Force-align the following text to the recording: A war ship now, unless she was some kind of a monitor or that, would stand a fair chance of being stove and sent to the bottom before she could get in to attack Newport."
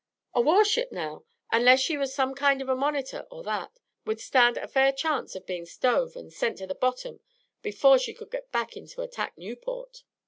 A 0.33 0.41
war 0.41 0.65
ship 0.65 0.91
now, 0.91 1.25
unless 1.51 1.79
she 1.79 1.95
was 1.95 2.11
some 2.11 2.33
kind 2.33 2.59
of 2.59 2.67
a 2.67 2.75
monitor 2.75 3.27
or 3.29 3.43
that, 3.43 3.77
would 4.03 4.19
stand 4.19 4.57
a 4.57 4.67
fair 4.67 4.91
chance 4.91 5.35
of 5.35 5.45
being 5.45 5.67
stove 5.67 6.15
and 6.15 6.33
sent 6.33 6.57
to 6.57 6.65
the 6.65 6.73
bottom 6.73 7.19
before 7.61 7.99
she 7.99 8.15
could 8.15 8.31
get 8.31 8.47
in 8.75 8.87
to 8.87 9.03
attack 9.03 9.37
Newport." 9.37 10.01